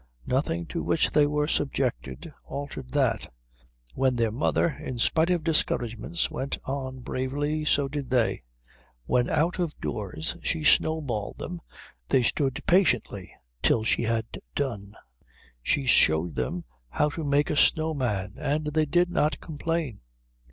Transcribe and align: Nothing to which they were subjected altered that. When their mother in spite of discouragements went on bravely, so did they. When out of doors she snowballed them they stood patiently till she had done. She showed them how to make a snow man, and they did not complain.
Nothing 0.25 0.65
to 0.65 0.81
which 0.81 1.11
they 1.11 1.27
were 1.27 1.47
subjected 1.47 2.31
altered 2.45 2.89
that. 2.93 3.31
When 3.93 4.15
their 4.15 4.31
mother 4.31 4.67
in 4.69 4.97
spite 4.97 5.29
of 5.29 5.43
discouragements 5.43 6.31
went 6.31 6.57
on 6.65 7.01
bravely, 7.01 7.65
so 7.65 7.87
did 7.87 8.09
they. 8.09 8.41
When 9.05 9.29
out 9.29 9.59
of 9.59 9.79
doors 9.79 10.35
she 10.41 10.63
snowballed 10.63 11.37
them 11.37 11.61
they 12.09 12.23
stood 12.23 12.59
patiently 12.65 13.31
till 13.61 13.83
she 13.83 14.01
had 14.01 14.25
done. 14.55 14.95
She 15.61 15.85
showed 15.85 16.33
them 16.33 16.65
how 16.89 17.09
to 17.11 17.23
make 17.23 17.51
a 17.51 17.55
snow 17.55 17.93
man, 17.93 18.33
and 18.39 18.65
they 18.73 18.87
did 18.87 19.11
not 19.11 19.39
complain. 19.39 20.01